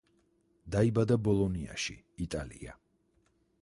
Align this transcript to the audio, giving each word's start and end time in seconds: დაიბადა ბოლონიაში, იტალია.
დაიბადა 0.75 1.19
ბოლონიაში, 1.27 1.97
იტალია. 2.29 2.79